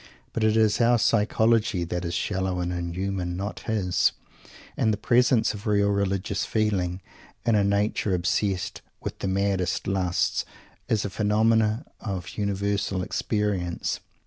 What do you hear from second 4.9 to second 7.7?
the presence of real religious feeling in a